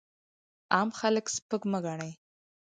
عام 0.73 0.89
خلک 0.99 1.25
سپک 1.35 1.61
مه 1.71 1.79
ګڼئ! 1.85 2.11